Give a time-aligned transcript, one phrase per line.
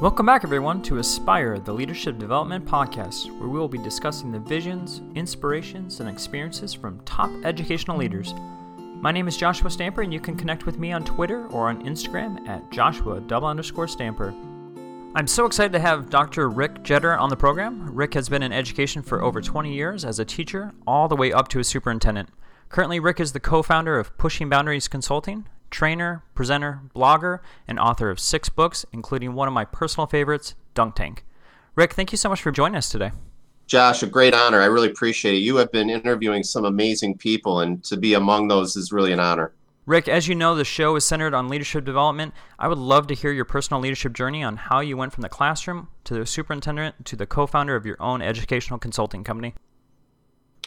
[0.00, 4.38] Welcome back, everyone, to Aspire, the Leadership Development Podcast, where we will be discussing the
[4.38, 8.34] visions, inspirations, and experiences from top educational leaders.
[8.76, 11.82] My name is Joshua Stamper, and you can connect with me on Twitter or on
[11.82, 14.34] Instagram at Joshua double underscore Stamper.
[15.14, 16.50] I'm so excited to have Dr.
[16.50, 17.88] Rick Jetter on the program.
[17.94, 21.32] Rick has been in education for over 20 years as a teacher, all the way
[21.32, 22.28] up to a superintendent.
[22.68, 28.10] Currently, Rick is the co founder of Pushing Boundaries Consulting, trainer, presenter, blogger, and author
[28.10, 31.24] of six books, including one of my personal favorites, Dunk Tank.
[31.74, 33.12] Rick, thank you so much for joining us today.
[33.66, 34.60] Josh, a great honor.
[34.60, 35.38] I really appreciate it.
[35.38, 39.20] You have been interviewing some amazing people, and to be among those is really an
[39.20, 39.52] honor.
[39.86, 42.34] Rick, as you know, the show is centered on leadership development.
[42.58, 45.28] I would love to hear your personal leadership journey on how you went from the
[45.28, 49.54] classroom to the superintendent to the co founder of your own educational consulting company.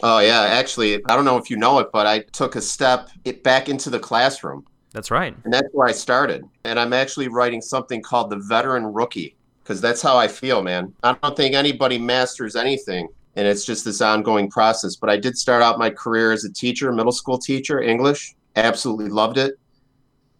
[0.01, 0.41] Oh, yeah.
[0.41, 3.09] Actually, I don't know if you know it, but I took a step
[3.43, 4.65] back into the classroom.
[4.91, 5.35] That's right.
[5.43, 6.43] And that's where I started.
[6.63, 10.93] And I'm actually writing something called The Veteran Rookie because that's how I feel, man.
[11.03, 13.07] I don't think anybody masters anything.
[13.35, 14.95] And it's just this ongoing process.
[14.95, 18.33] But I did start out my career as a teacher, middle school teacher, English.
[18.55, 19.58] Absolutely loved it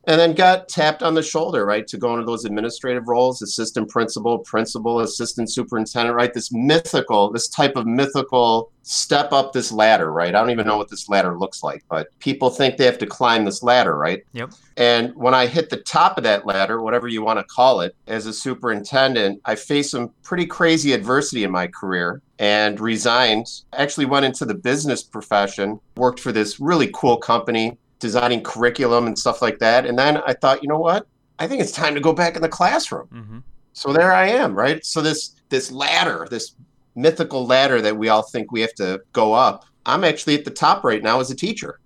[0.05, 3.89] and then got tapped on the shoulder, right, to go into those administrative roles, assistant
[3.89, 6.33] principal, principal, assistant superintendent, right?
[6.33, 10.29] This mythical, this type of mythical step up this ladder, right?
[10.29, 13.05] I don't even know what this ladder looks like, but people think they have to
[13.05, 14.23] climb this ladder, right?
[14.33, 14.53] Yep.
[14.77, 17.95] And when I hit the top of that ladder, whatever you want to call it,
[18.07, 23.47] as a superintendent, I faced some pretty crazy adversity in my career and resigned.
[23.73, 29.17] Actually went into the business profession, worked for this really cool company designing curriculum and
[29.17, 29.85] stuff like that.
[29.85, 31.07] And then I thought, you know what?
[31.37, 33.07] I think it's time to go back in the classroom.
[33.13, 33.39] Mm-hmm.
[33.73, 34.85] So there I am, right?
[34.85, 36.55] So this this ladder, this
[36.95, 40.51] mythical ladder that we all think we have to go up, I'm actually at the
[40.51, 41.79] top right now as a teacher.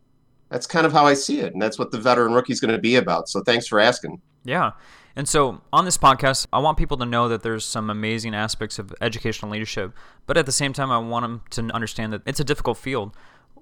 [0.50, 2.74] That's kind of how I see it, and that's what the veteran rookie is going
[2.74, 3.28] to be about.
[3.30, 4.22] So thanks for asking.
[4.44, 4.72] Yeah.
[5.16, 8.80] And so on this podcast, I want people to know that there's some amazing aspects
[8.80, 9.94] of educational leadership,
[10.26, 13.16] but at the same time, I want them to understand that it's a difficult field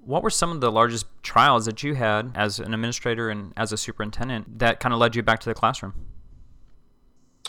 [0.04, 3.72] what were some of the largest trials that you had as an administrator and as
[3.72, 5.94] a superintendent that kind of led you back to the classroom?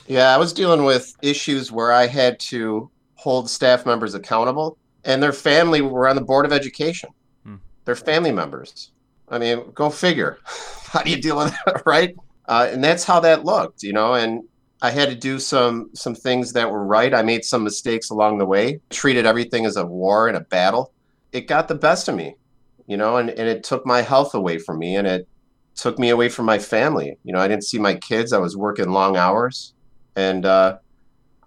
[0.08, 5.24] Yeah, I was dealing with issues where I had to hold staff members accountable, and
[5.24, 7.10] their family were on the board of education.
[7.44, 7.56] Hmm.
[7.86, 8.92] They're family members.
[9.30, 10.40] I mean, go figure.
[10.86, 12.16] how do you deal with that, right?
[12.48, 14.14] Uh, and that's how that looked, you know.
[14.14, 14.44] And
[14.82, 17.14] I had to do some some things that were right.
[17.14, 18.82] I made some mistakes along the way.
[18.90, 20.92] Treated everything as a war and a battle.
[21.32, 22.36] It got the best of me
[22.88, 25.28] you know, and, and it took my health away from me and it
[25.76, 27.18] took me away from my family.
[27.24, 28.34] You know, I didn't see my kids.
[28.34, 29.74] I was working long hours
[30.16, 30.78] and uh,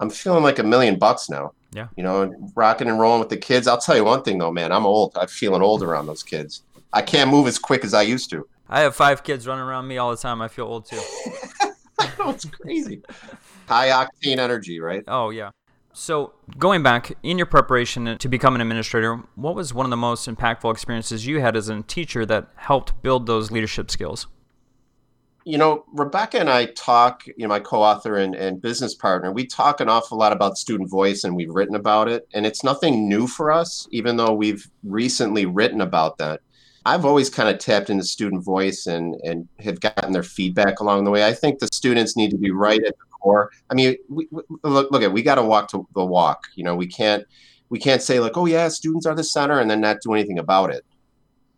[0.01, 1.53] I'm feeling like a million bucks now.
[1.73, 1.89] Yeah.
[1.97, 3.67] You know, rocking and rolling with the kids.
[3.67, 5.13] I'll tell you one thing though, man, I'm old.
[5.17, 6.63] I'm feeling old around those kids.
[6.93, 8.49] I can't move as quick as I used to.
[8.69, 10.41] I have five kids running around me all the time.
[10.41, 11.01] I feel old too.
[11.99, 13.03] I know, it's crazy.
[13.69, 15.05] High octane energy, right?
[15.07, 15.51] Oh, yeah.
[15.99, 19.97] So, going back in your preparation to become an administrator, what was one of the
[19.97, 24.27] most impactful experiences you had as a teacher that helped build those leadership skills?
[25.47, 29.33] You know, Rebecca and I talk, you know, my co author and, and business partner,
[29.33, 32.29] we talk an awful lot about student voice and we've written about it.
[32.35, 36.43] And it's nothing new for us, even though we've recently written about that.
[36.85, 41.05] I've always kind of tapped into student voice and, and have gotten their feedback along
[41.05, 41.27] the way.
[41.27, 43.51] I think the students need to be right at the core.
[43.71, 46.47] I mean, we, we, look, look at we got to walk to the walk.
[46.55, 47.25] You know, we can't
[47.69, 50.39] we can't say like, oh yeah, students are the center, and then not do anything
[50.39, 50.85] about it.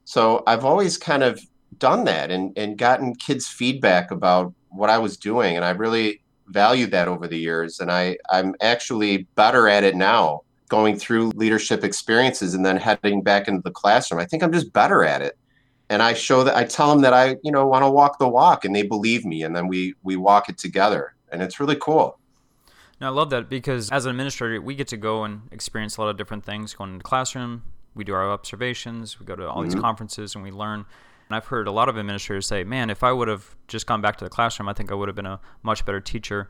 [0.04, 1.40] So I've always kind of
[1.78, 6.22] done that and and gotten kids feedback about what I was doing, and I really
[6.48, 7.80] valued that over the years.
[7.80, 13.22] And I I'm actually better at it now, going through leadership experiences and then heading
[13.22, 14.20] back into the classroom.
[14.20, 15.36] I think I'm just better at it
[15.90, 18.28] and I show that I tell them that I, you know, want to walk the
[18.28, 21.76] walk, and they believe me, and then we we walk it together and it's really
[21.76, 22.18] cool.
[23.00, 26.00] Now, I love that because as an administrator, we get to go and experience a
[26.00, 26.74] lot of different things.
[26.74, 27.62] Going into the classroom,
[27.94, 29.70] we do our observations, we go to all mm-hmm.
[29.70, 30.84] these conferences, and we learn.
[31.28, 34.00] And I've heard a lot of administrators say, "Man, if I would have just gone
[34.00, 36.48] back to the classroom, I think I would have been a much better teacher."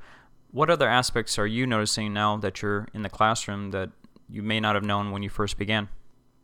[0.50, 3.90] What other aspects are you noticing now that you're in the classroom that
[4.30, 5.88] you may not have known when you first began?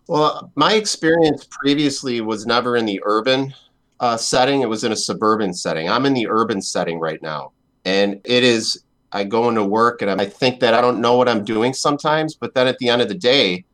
[0.08, 3.54] Well, my experience previously was never in the urban
[4.00, 5.88] uh, setting; it was in a suburban setting.
[5.88, 7.52] I'm in the urban setting right now.
[7.84, 8.82] And it is,
[9.12, 12.34] I go into work and I think that I don't know what I'm doing sometimes,
[12.34, 13.64] but then at the end of the day,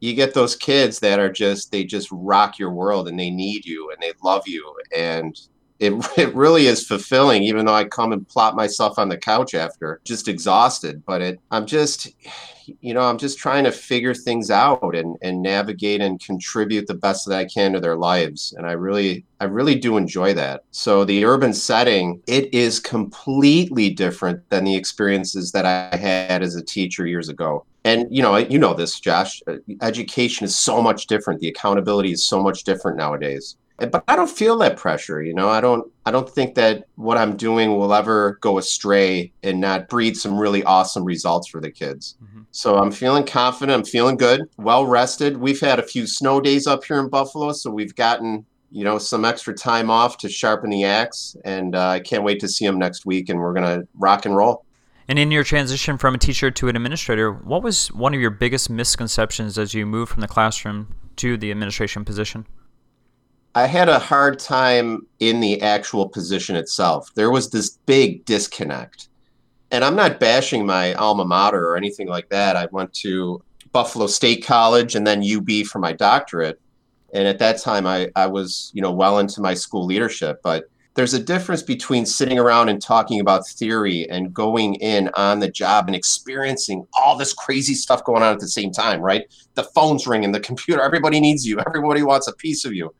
[0.00, 3.64] you get those kids that are just, they just rock your world and they need
[3.64, 4.74] you and they love you.
[4.94, 5.34] And
[5.84, 9.54] it, it really is fulfilling even though i come and plop myself on the couch
[9.54, 12.10] after just exhausted but it i'm just
[12.80, 16.94] you know i'm just trying to figure things out and, and navigate and contribute the
[16.94, 20.62] best that i can to their lives and i really i really do enjoy that.
[20.70, 26.56] So the urban setting it is completely different than the experiences that i had as
[26.56, 27.66] a teacher years ago.
[27.84, 31.40] And you know you know this josh uh, education is so much different.
[31.40, 35.48] The accountability is so much different nowadays but i don't feel that pressure you know
[35.48, 39.88] i don't i don't think that what i'm doing will ever go astray and not
[39.88, 42.42] breed some really awesome results for the kids mm-hmm.
[42.50, 46.66] so i'm feeling confident i'm feeling good well rested we've had a few snow days
[46.66, 50.70] up here in buffalo so we've gotten you know some extra time off to sharpen
[50.70, 53.82] the axe and uh, i can't wait to see them next week and we're gonna
[53.94, 54.64] rock and roll
[55.06, 58.30] and in your transition from a teacher to an administrator, what was one of your
[58.30, 62.46] biggest misconceptions as you moved from the classroom to the administration position?
[63.56, 67.10] I had a hard time in the actual position itself.
[67.14, 69.08] There was this big disconnect.
[69.70, 72.56] And I'm not bashing my alma mater or anything like that.
[72.56, 76.60] I went to Buffalo State College and then UB for my doctorate.
[77.12, 80.40] And at that time I, I was, you know, well into my school leadership.
[80.42, 80.64] But
[80.94, 85.50] there's a difference between sitting around and talking about theory and going in on the
[85.50, 89.24] job and experiencing all this crazy stuff going on at the same time, right?
[89.54, 92.92] The phone's ringing, the computer, everybody needs you, everybody wants a piece of you.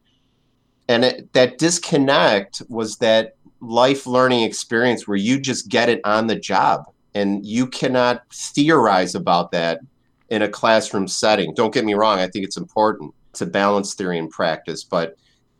[0.89, 6.27] And it, that disconnect was that life learning experience where you just get it on
[6.27, 6.85] the job
[7.15, 9.81] and you cannot theorize about that
[10.29, 11.55] in a classroom setting.
[11.55, 15.17] Don't get me wrong, I think it's important to balance theory and practice, but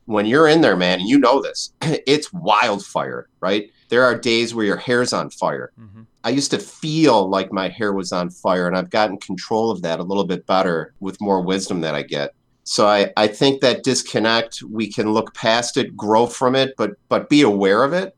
[0.07, 3.71] when you're in there, man, and you know this, it's wildfire, right?
[3.89, 5.73] There are days where your hair's on fire.
[5.81, 6.03] Mm-hmm.
[6.25, 9.83] I used to feel like my hair was on fire, and I've gotten control of
[9.83, 12.35] that a little bit better with more wisdom that I get.
[12.65, 16.93] So I, I think that disconnect, we can look past it, grow from it, but
[17.09, 18.17] but be aware of it.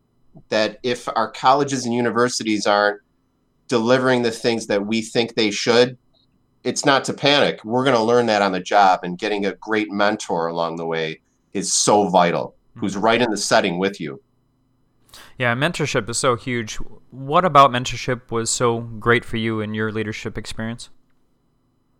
[0.50, 3.00] That if our colleges and universities aren't
[3.68, 5.98] delivering the things that we think they should,
[6.62, 7.64] it's not to panic.
[7.64, 10.86] We're going to learn that on the job, and getting a great mentor along the
[10.86, 11.20] way
[11.52, 13.04] is so vital, who's mm-hmm.
[13.04, 14.22] right in the setting with you.
[15.38, 16.76] Yeah, mentorship is so huge.
[17.10, 20.90] What about mentorship was so great for you in your leadership experience?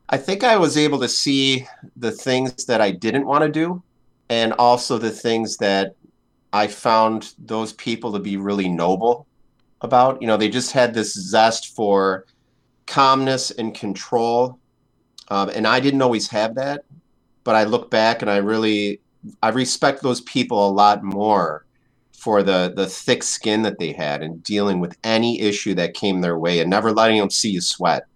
[0.09, 1.67] I think I was able to see
[1.97, 3.83] the things that I didn't want to do
[4.29, 5.95] and also the things that
[6.53, 9.27] I found those people to be really noble
[9.81, 10.21] about.
[10.21, 12.25] You know, they just had this zest for
[12.87, 14.59] calmness and control.
[15.29, 16.85] Um, and I didn't always have that.
[17.43, 19.01] But I look back and I really
[19.43, 21.65] I respect those people a lot more
[22.13, 26.21] for the the thick skin that they had and dealing with any issue that came
[26.21, 28.07] their way and never letting them see you sweat.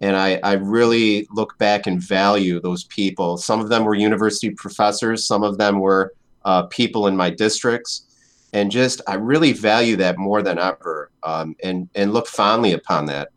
[0.00, 3.36] And I, I really look back and value those people.
[3.38, 6.12] Some of them were university professors, some of them were
[6.44, 8.02] uh, people in my districts.
[8.52, 13.06] And just, I really value that more than ever um, and, and look fondly upon
[13.06, 13.28] that.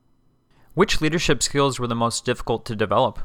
[0.75, 3.19] Which leadership skills were the most difficult to develop?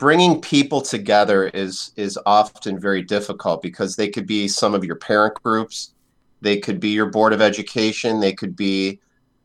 [0.00, 4.96] bringing people together is is often very difficult because they could be some of your
[4.96, 5.92] parent groups
[6.40, 8.98] they could be your board of education they could be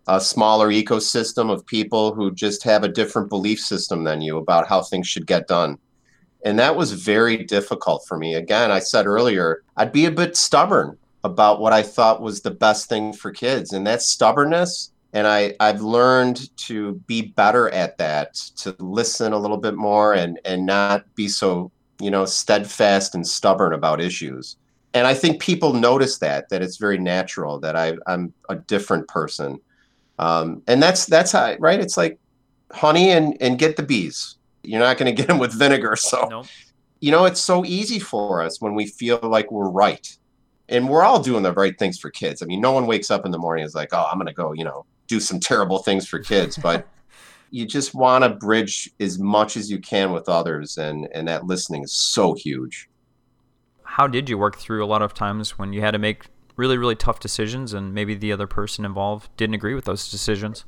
[0.07, 4.67] a smaller ecosystem of people who just have a different belief system than you about
[4.67, 5.77] how things should get done
[6.43, 10.35] and that was very difficult for me again i said earlier i'd be a bit
[10.37, 15.27] stubborn about what i thought was the best thing for kids and that stubbornness and
[15.27, 20.37] I, I've learned to be better at that, to listen a little bit more and,
[20.43, 21.71] and not be so,
[22.01, 24.57] you know, steadfast and stubborn about issues.
[24.93, 29.07] And I think people notice that, that it's very natural that I, I'm a different
[29.07, 29.61] person.
[30.19, 31.79] Um, and that's, that's how, right?
[31.79, 32.19] It's like
[32.71, 34.37] honey and, and get the bees.
[34.63, 35.95] You're not going to get them with vinegar.
[35.95, 36.47] So, nope.
[36.99, 40.17] you know, it's so easy for us when we feel like we're right.
[40.67, 42.41] And we're all doing the right things for kids.
[42.41, 44.27] I mean, no one wakes up in the morning and is like, oh, I'm going
[44.27, 46.87] to go, you know, do some terrible things for kids, but
[47.51, 51.45] you just want to bridge as much as you can with others, and and that
[51.45, 52.89] listening is so huge.
[53.83, 56.77] How did you work through a lot of times when you had to make really
[56.77, 60.65] really tough decisions, and maybe the other person involved didn't agree with those decisions?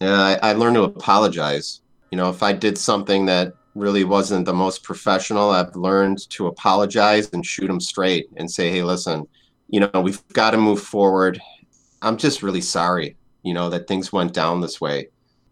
[0.00, 1.80] Yeah, I, I learned to apologize.
[2.10, 6.46] You know, if I did something that really wasn't the most professional, I've learned to
[6.46, 9.26] apologize and shoot them straight and say, "Hey, listen,
[9.68, 11.40] you know, we've got to move forward.
[12.02, 15.08] I'm just really sorry you know, that things went down this way.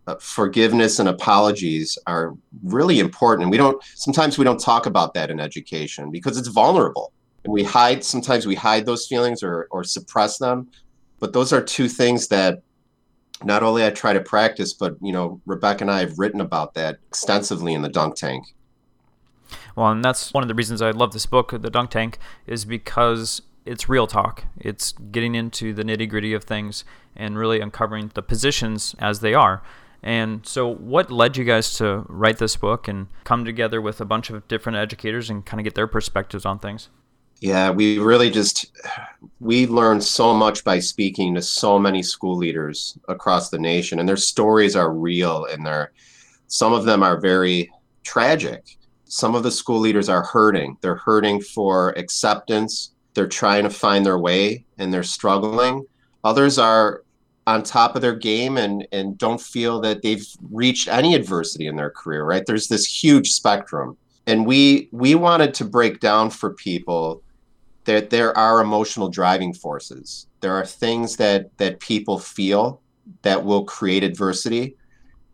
[0.08, 3.42] Uh, forgiveness and apologies are really important.
[3.42, 7.12] And we don't, sometimes we don't talk about that in education because it's vulnerable.
[7.44, 10.68] And we hide, sometimes we hide those feelings or, or suppress them.
[11.18, 12.62] But those are two things that
[13.44, 16.74] not only I try to practice, but, you know, Rebecca and I have written about
[16.74, 18.44] that extensively in the dunk tank.
[19.76, 22.64] Well, and that's one of the reasons I love this book, The Dunk Tank, is
[22.64, 24.44] because it's real talk.
[24.58, 26.84] It's getting into the nitty gritty of things
[27.16, 29.62] and really uncovering the positions as they are.
[30.02, 34.04] And so, what led you guys to write this book and come together with a
[34.04, 36.88] bunch of different educators and kind of get their perspectives on things?
[37.42, 38.70] Yeah, we really just
[39.40, 44.08] we learned so much by speaking to so many school leaders across the nation, and
[44.08, 45.90] their stories are real, and they're
[46.46, 47.68] some of them are very
[48.04, 48.78] tragic.
[49.06, 50.76] Some of the school leaders are hurting.
[50.82, 52.92] They're hurting for acceptance.
[53.14, 55.84] They're trying to find their way, and they're struggling.
[56.22, 57.02] Others are
[57.48, 61.74] on top of their game and and don't feel that they've reached any adversity in
[61.74, 63.96] their career right there's this huge spectrum
[64.28, 67.20] and we we wanted to break down for people
[67.84, 72.80] that there are emotional driving forces there are things that that people feel
[73.22, 74.76] that will create adversity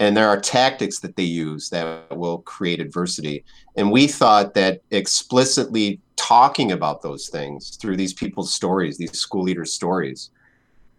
[0.01, 3.45] and there are tactics that they use that will create adversity
[3.77, 9.43] and we thought that explicitly talking about those things through these people's stories these school
[9.43, 10.31] leaders stories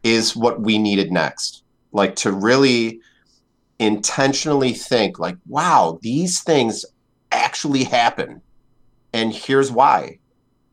[0.03, 1.63] is what we needed next.
[1.91, 3.01] Like to really
[3.79, 6.85] intentionally think like, wow, these things
[7.31, 8.41] actually happen.
[9.13, 10.19] And here's why.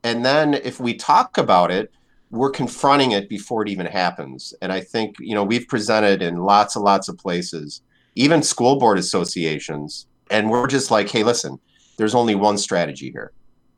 [0.07, 1.91] And then if we talk about it,
[2.31, 4.55] we're confronting it before it even happens.
[4.63, 7.83] And I think, you know, we've presented in lots and lots of places,
[8.15, 11.59] even school board associations, and we're just like, hey, listen,
[11.97, 13.33] there's only one strategy here.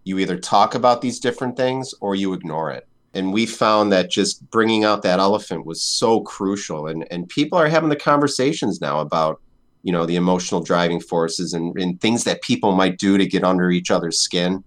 [0.04, 4.10] You either talk about these different things or you ignore it and we found that
[4.10, 8.82] just bringing out that elephant was so crucial and and people are having the conversations
[8.82, 9.40] now about
[9.82, 13.44] you know the emotional driving forces and, and things that people might do to get
[13.44, 14.62] under each other's skin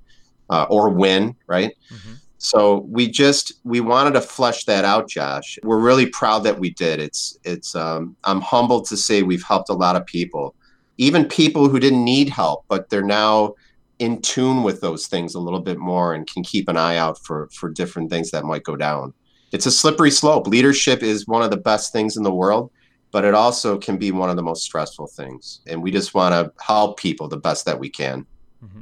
[0.51, 2.13] uh, or win right mm-hmm.
[2.37, 6.69] so we just we wanted to flesh that out josh we're really proud that we
[6.69, 10.53] did it's it's um, i'm humbled to say we've helped a lot of people
[10.97, 13.55] even people who didn't need help but they're now
[14.01, 17.23] in tune with those things a little bit more and can keep an eye out
[17.23, 19.13] for for different things that might go down.
[19.51, 20.47] It's a slippery slope.
[20.47, 22.71] Leadership is one of the best things in the world,
[23.11, 25.61] but it also can be one of the most stressful things.
[25.67, 28.25] And we just want to help people the best that we can.
[28.65, 28.81] Mm-hmm.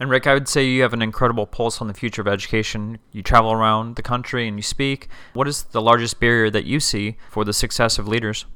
[0.00, 2.98] And Rick, I would say you have an incredible pulse on the future of education.
[3.10, 5.08] You travel around the country and you speak.
[5.32, 8.46] What is the largest barrier that you see for the success of leaders?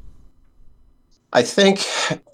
[1.32, 1.84] I think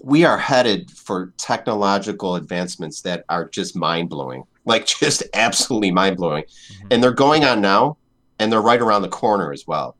[0.02, 6.16] we are headed for technological advancements that are just mind blowing, like just absolutely mind
[6.16, 6.44] blowing.
[6.44, 6.88] Mm-hmm.
[6.90, 7.96] And they're going on now,
[8.38, 9.96] and they're right around the corner as well.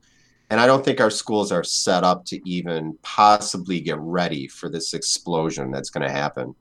[0.50, 4.68] And I don't think our schools are set up to even possibly get ready for
[4.68, 6.54] this explosion that's going to happen.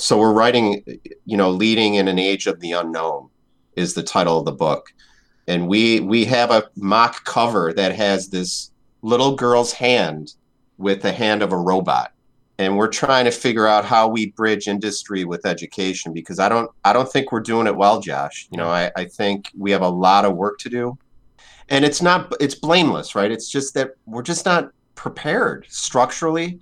[0.00, 0.82] So we're writing,
[1.26, 3.28] you know, leading in an age of the unknown
[3.76, 4.92] is the title of the book.
[5.46, 8.70] And we we have a mock cover that has this
[9.02, 10.34] little girl's hand
[10.78, 12.12] with the hand of a robot.
[12.58, 16.70] And we're trying to figure out how we bridge industry with education because i don't
[16.84, 18.48] i don't think we're doing it well josh.
[18.50, 20.98] You know i, I think we have a lot of work to do.
[21.68, 23.30] And it's not it's blameless right?
[23.30, 26.60] It's just that we're just not prepared structurally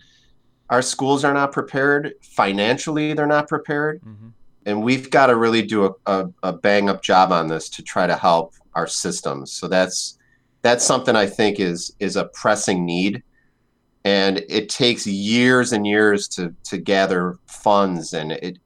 [0.71, 4.29] our schools are not prepared financially they're not prepared mm-hmm.
[4.67, 7.83] and we've got to really do a, a, a bang up job on this to
[7.83, 10.19] try to help our systems so that's
[10.63, 13.23] that's something i think is is a pressing need
[14.05, 18.59] and it takes years and years to to gather funds and it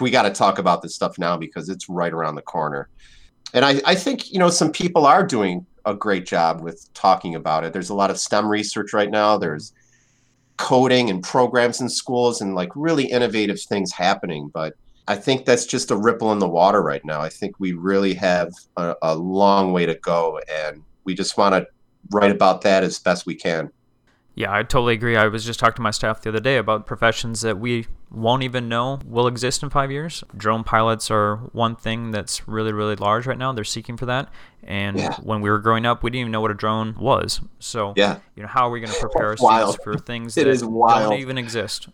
[0.00, 2.88] we got to talk about this stuff now because it's right around the corner.
[3.54, 7.34] And I, I think you know some people are doing a great job with talking
[7.34, 7.72] about it.
[7.72, 9.36] There's a lot of stem research right now.
[9.36, 9.72] There's
[10.56, 14.74] coding and programs in schools and like really innovative things happening but
[15.08, 18.14] i think that's just a ripple in the water right now i think we really
[18.14, 21.66] have a, a long way to go and we just want to
[22.10, 23.70] write about that as best we can
[24.34, 25.16] yeah, I totally agree.
[25.16, 28.42] I was just talking to my staff the other day about professions that we won't
[28.42, 30.22] even know will exist in five years.
[30.36, 33.52] Drone pilots are one thing that's really, really large right now.
[33.52, 34.28] They're seeking for that.
[34.62, 35.16] And yeah.
[35.22, 37.40] when we were growing up, we didn't even know what a drone was.
[37.58, 38.18] So, yeah.
[38.36, 41.38] you know, how are we going to prepare our students for things that don't even
[41.38, 41.88] exist?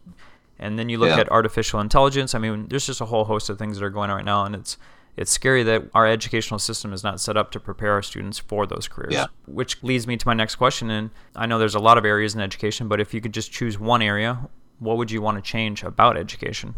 [0.59, 1.21] And then you look yeah.
[1.21, 2.35] at artificial intelligence.
[2.35, 4.45] I mean, there's just a whole host of things that are going on right now,
[4.45, 4.77] and it's
[5.19, 8.67] it's scary that our educational system is not set up to prepare our students for
[8.67, 9.13] those careers.
[9.13, 9.27] Yeah.
[9.47, 10.91] Which leads me to my next question.
[10.91, 13.51] And I know there's a lot of areas in education, but if you could just
[13.51, 14.49] choose one area,
[14.79, 16.75] what would you want to change about education?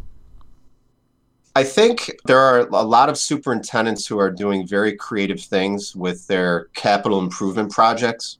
[1.56, 6.26] I think there are a lot of superintendents who are doing very creative things with
[6.28, 8.38] their capital improvement projects.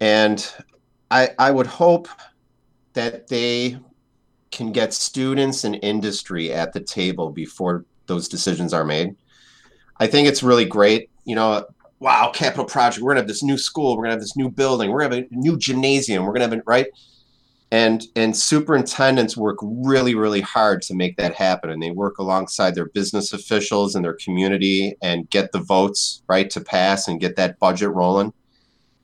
[0.00, 0.46] And
[1.10, 2.08] I, I would hope
[2.92, 3.78] that they
[4.50, 9.16] can get students and industry at the table before those decisions are made.
[9.98, 11.10] I think it's really great.
[11.24, 11.66] You know,
[12.00, 13.02] wow, capital project.
[13.02, 13.96] We're gonna have this new school.
[13.96, 14.90] We're gonna have this new building.
[14.90, 16.24] We're gonna have a new gymnasium.
[16.24, 16.86] We're gonna have it right.
[17.70, 22.74] And and superintendents work really really hard to make that happen and they work alongside
[22.74, 27.36] their business officials and their community and get the votes right to pass and get
[27.36, 28.32] that budget rolling.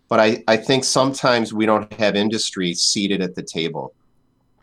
[0.09, 3.95] But i i think sometimes we don't have industry seated at the table.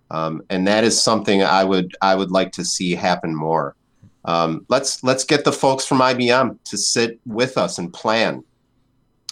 [0.10, 3.76] Um, and that is something i would i would like to see happen more.
[4.26, 8.44] Um, let's let's get the folks from ibm to sit with us and plan.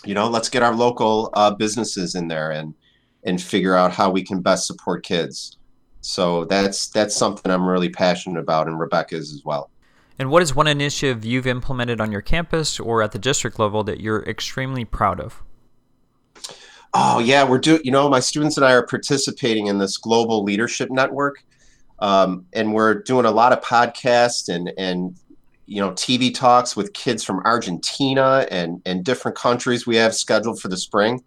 [0.05, 2.75] You know let's get our local uh, businesses in there and
[3.23, 5.57] and figure out how we can best support kids.
[6.01, 9.69] So that's that's something I'm really passionate about, and Rebecca is as well.
[10.17, 13.83] And what is one initiative you've implemented on your campus or at the district level
[13.85, 15.41] that you're extremely proud of?
[16.93, 17.81] Oh yeah, we're doing.
[17.83, 21.43] You know, my students and I are participating in this global leadership network,
[21.99, 25.17] um, and we're doing a lot of podcasts and and
[25.67, 30.59] you know TV talks with kids from Argentina and and different countries we have scheduled
[30.59, 31.21] for the spring.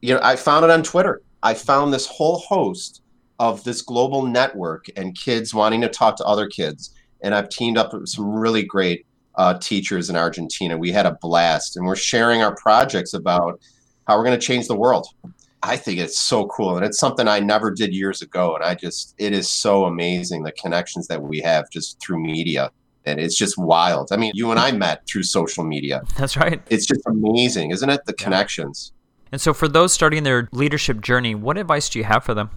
[0.00, 3.02] You know, I found it on Twitter I found this whole host
[3.38, 6.94] of this global network and kids wanting to talk to other kids.
[7.22, 10.76] And I've teamed up with some really great uh, teachers in Argentina.
[10.76, 13.60] We had a blast, and we're sharing our projects about
[14.06, 15.06] how we're going to change the world.
[15.62, 18.54] I think it's so cool, and it's something I never did years ago.
[18.56, 22.70] And I just, it is so amazing the connections that we have just through media.
[23.04, 24.12] And it's just wild.
[24.12, 26.02] I mean, you and I met through social media.
[26.16, 26.62] That's right.
[26.70, 28.04] It's just amazing, isn't it?
[28.06, 28.24] The yeah.
[28.24, 28.92] connections.
[29.32, 32.50] And so, for those starting their leadership journey, what advice do you have for them?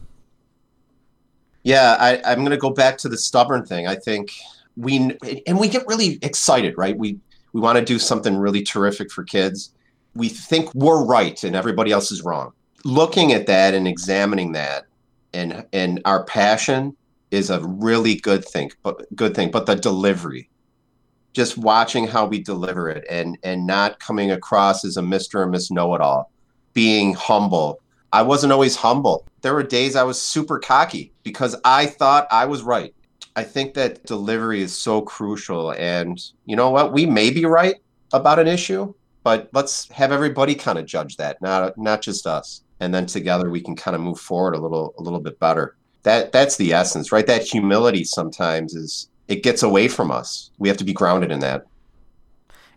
[1.63, 3.87] Yeah, I, I'm going to go back to the stubborn thing.
[3.87, 4.33] I think
[4.75, 5.17] we
[5.47, 6.97] and we get really excited, right?
[6.97, 7.17] We
[7.53, 9.71] we want to do something really terrific for kids.
[10.13, 12.51] We think we're right and everybody else is wrong.
[12.83, 14.85] Looking at that and examining that,
[15.33, 16.95] and and our passion
[17.31, 19.49] is a really good thing, but good thing.
[19.49, 20.49] But the delivery,
[21.33, 25.47] just watching how we deliver it, and and not coming across as a Mister or
[25.47, 26.31] Miss Know It All
[26.75, 27.81] being humble.
[28.13, 29.25] I wasn't always humble.
[29.41, 32.93] There were days I was super cocky because I thought I was right.
[33.35, 35.71] I think that delivery is so crucial.
[35.71, 36.93] And you know what?
[36.93, 37.75] We may be right
[38.13, 42.61] about an issue, but let's have everybody kind of judge that, not not just us.
[42.79, 45.75] And then together we can kind of move forward a little a little bit better.
[46.03, 47.25] That that's the essence, right?
[47.25, 50.51] That humility sometimes is it gets away from us.
[50.59, 51.65] We have to be grounded in that.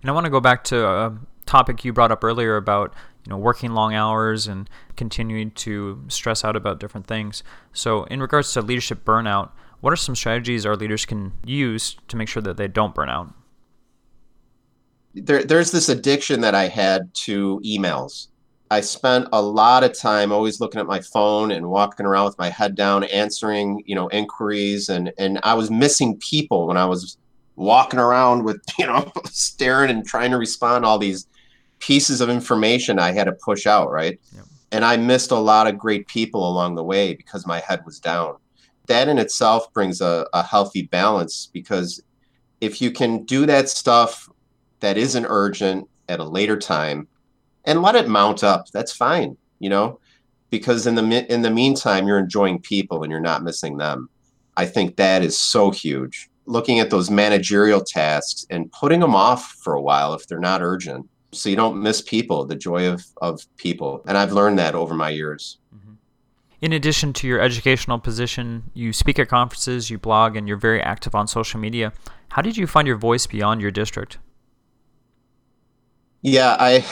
[0.02, 2.94] And I want to go back to a topic you brought up earlier about
[3.28, 7.42] you know working long hours and continuing to stress out about different things.
[7.74, 9.50] So in regards to leadership burnout,
[9.80, 13.10] what are some strategies our leaders can use to make sure that they don't burn
[13.10, 13.34] out?
[15.14, 18.28] There, there's this addiction that I had to emails.
[18.70, 22.38] I spent a lot of time always looking at my phone and walking around with
[22.38, 26.86] my head down, answering, you know, inquiries, and and I was missing people when I
[26.86, 27.18] was
[27.56, 31.26] walking around with, you know, staring and trying to respond to all these
[31.78, 34.20] pieces of information I had to push out, right?
[34.70, 37.98] And I missed a lot of great people along the way because my head was
[37.98, 38.36] down.
[38.86, 42.02] That in itself brings a, a healthy balance because
[42.60, 44.28] if you can do that stuff
[44.80, 47.06] that isn't urgent at a later time
[47.64, 50.00] and let it mount up, that's fine, you know,
[50.50, 54.08] because in the in the meantime you're enjoying people and you're not missing them.
[54.56, 56.28] I think that is so huge.
[56.46, 60.62] Looking at those managerial tasks and putting them off for a while if they're not
[60.62, 64.02] urgent so you don't miss people, the joy of, of people.
[64.06, 65.58] And I've learned that over my years.
[65.74, 65.94] Mm-hmm.
[66.60, 70.82] In addition to your educational position, you speak at conferences, you blog, and you're very
[70.82, 71.92] active on social media.
[72.30, 74.18] How did you find your voice beyond your district?
[76.22, 76.84] Yeah, I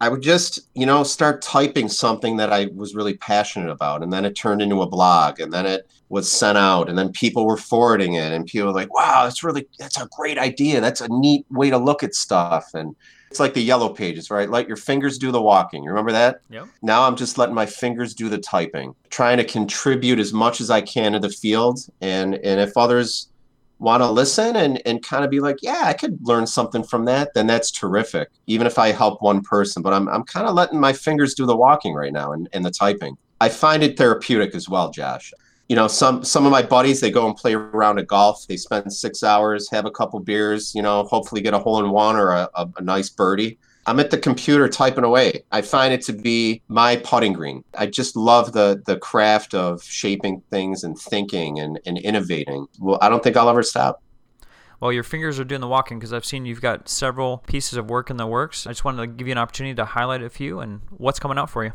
[0.00, 4.02] I would just, you know, start typing something that I was really passionate about.
[4.02, 7.10] And then it turned into a blog and then it was sent out and then
[7.12, 10.80] people were forwarding it and people were like, wow, that's really, that's a great idea.
[10.80, 12.74] That's a neat way to look at stuff.
[12.74, 12.94] And
[13.34, 14.48] it's like the yellow pages, right?
[14.48, 15.82] Let your fingers do the walking.
[15.82, 16.42] You remember that?
[16.50, 16.66] Yeah.
[16.82, 20.70] Now I'm just letting my fingers do the typing, trying to contribute as much as
[20.70, 21.80] I can to the field.
[22.00, 23.30] And and if others
[23.80, 27.06] want to listen and and kind of be like, yeah, I could learn something from
[27.06, 28.28] that, then that's terrific.
[28.46, 31.44] Even if I help one person, but I'm I'm kind of letting my fingers do
[31.44, 33.16] the walking right now and, and the typing.
[33.40, 35.32] I find it therapeutic as well, Josh
[35.68, 38.46] you know some some of my buddies they go and play around at golf.
[38.46, 41.90] They spend six hours have a couple beers you know hopefully get a hole in
[41.90, 43.58] one or a, a, a, nice birdie.
[43.86, 45.42] I'm at the computer typing away.
[45.52, 47.64] I find it to be my putting green.
[47.76, 52.66] I just love the the craft of shaping things and thinking and, and innovating.
[52.78, 54.02] Well i don't think i'll ever stop.
[54.80, 57.88] Well, your fingers are doing the walking because I've seen you've got several pieces of
[57.88, 58.66] work in the works.
[58.66, 61.38] I just wanted to give you an opportunity to highlight a few and what's coming
[61.38, 61.72] out for you.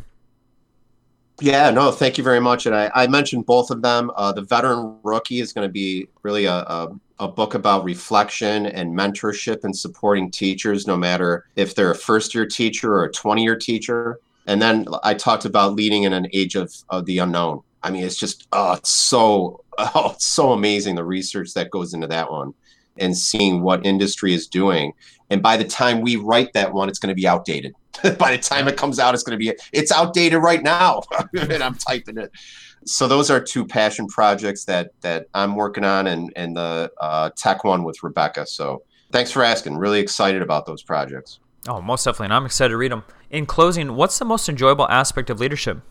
[1.41, 2.65] Yeah, no, thank you very much.
[2.65, 4.11] And I, I mentioned both of them.
[4.15, 8.65] Uh, the Veteran Rookie is going to be really a, a, a, book about reflection
[8.65, 13.11] and mentorship and supporting teachers, no matter if they're a first year teacher or a
[13.11, 14.19] 20 year teacher.
[14.47, 17.61] And then I talked about leading in an age of, of the unknown.
[17.83, 21.93] I mean, it's just oh, it's so oh, it's so amazing the research that goes
[21.93, 22.53] into that one
[22.97, 24.93] and seeing what industry is doing.
[25.29, 27.73] And by the time we write that one, it's going to be outdated.
[28.17, 31.01] by the time it comes out, it's going to be it's outdated right now,
[31.33, 32.31] and I'm typing it.
[32.85, 37.31] So those are two passion projects that that I'm working on, and and the uh,
[37.35, 38.45] tech one with Rebecca.
[38.45, 39.77] So thanks for asking.
[39.77, 41.39] Really excited about those projects.
[41.67, 43.03] Oh, most definitely, and I'm excited to read them.
[43.29, 45.81] In closing, what's the most enjoyable aspect of leadership?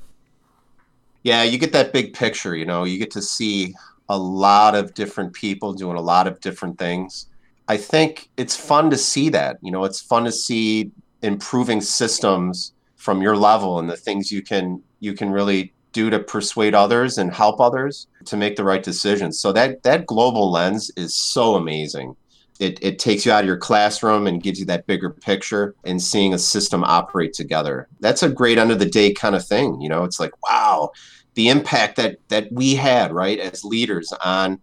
[1.23, 2.57] Yeah, you get that big picture.
[2.57, 3.75] You know, you get to see
[4.09, 7.27] a lot of different people doing a lot of different things.
[7.69, 9.59] I think it's fun to see that.
[9.63, 10.91] You know, it's fun to see
[11.23, 16.19] improving systems from your level and the things you can you can really do to
[16.19, 19.39] persuade others and help others to make the right decisions.
[19.39, 22.17] So that that global lens is so amazing.
[22.61, 26.03] It, it takes you out of your classroom and gives you that bigger picture and
[26.03, 27.87] seeing a system operate together.
[28.01, 29.81] That's a great end of the day kind of thing.
[29.81, 30.91] You know, it's like, wow,
[31.35, 34.61] the impact that that we had right as leaders on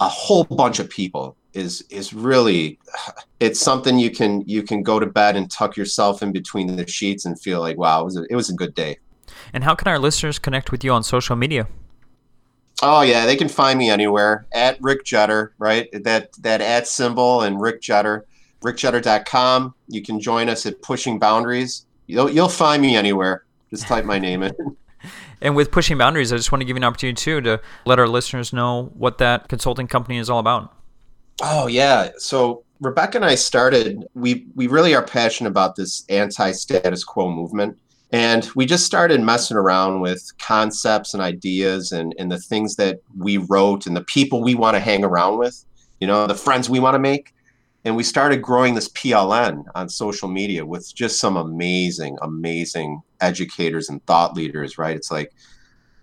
[0.00, 2.78] a whole bunch of people is is really
[3.40, 6.86] it's something you can you can go to bed and tuck yourself in between the
[6.86, 8.98] sheets and feel like wow it was a, it was a good day.
[9.52, 11.66] And how can our listeners connect with you on social media?
[12.82, 15.88] Oh yeah they can find me anywhere at rick jetter right?
[15.92, 18.22] That that at symbol and rick jetter
[18.62, 21.86] rickjetter.com you can join us at pushing boundaries.
[22.06, 23.44] You'll, you'll find me anywhere.
[23.70, 24.54] Just type my name in.
[25.40, 27.98] And with pushing boundaries, I just want to give you an opportunity too to let
[27.98, 30.74] our listeners know what that consulting company is all about.
[31.42, 32.10] Oh yeah.
[32.18, 34.06] So Rebecca and I started.
[34.14, 37.78] We we really are passionate about this anti-status quo movement,
[38.12, 43.00] and we just started messing around with concepts and ideas and and the things that
[43.18, 45.64] we wrote and the people we want to hang around with.
[46.00, 47.34] You know, the friends we want to make
[47.84, 53.90] and we started growing this PLN on social media with just some amazing, amazing educators
[53.90, 54.96] and thought leaders, right?
[54.96, 55.32] It's like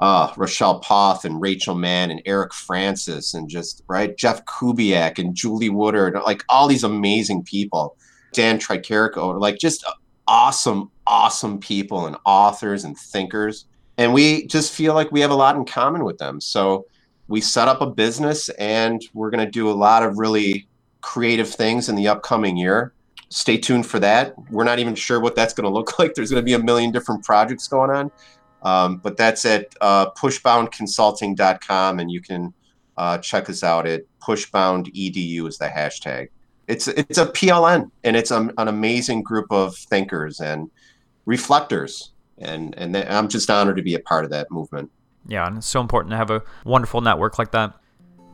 [0.01, 5.35] uh, Rachelle Poth and Rachel Mann and Eric Francis and just right Jeff Kubiak and
[5.35, 7.95] Julie Woodard, like all these amazing people,
[8.33, 9.85] Dan Tricarico, like just
[10.27, 13.65] awesome, awesome people and authors and thinkers.
[13.99, 16.41] And we just feel like we have a lot in common with them.
[16.41, 16.87] So
[17.27, 20.67] we set up a business and we're going to do a lot of really
[21.01, 22.93] creative things in the upcoming year.
[23.29, 24.33] Stay tuned for that.
[24.49, 26.15] We're not even sure what that's going to look like.
[26.15, 28.11] There's going to be a million different projects going on.
[28.63, 32.53] Um, but that's at uh, pushboundconsulting.com, and you can
[32.97, 36.29] uh, check us out at pushboundedu is the hashtag.
[36.67, 40.69] It's it's a PLN, and it's a, an amazing group of thinkers and
[41.25, 44.91] reflectors, and and I'm just honored to be a part of that movement.
[45.27, 47.73] Yeah, and it's so important to have a wonderful network like that.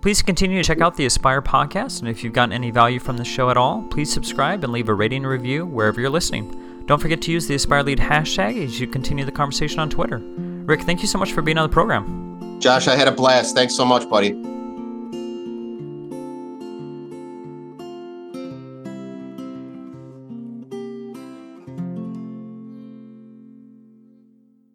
[0.01, 3.17] Please continue to check out the Aspire podcast, and if you've gotten any value from
[3.17, 6.76] the show at all, please subscribe and leave a rating and review wherever you're listening.
[6.87, 10.19] Don't forget to use the Aspire Lead hashtag as you continue the conversation on Twitter.
[10.19, 12.59] Rick, thank you so much for being on the program.
[12.61, 13.55] Josh, I had a blast.
[13.55, 14.31] Thanks so much, buddy.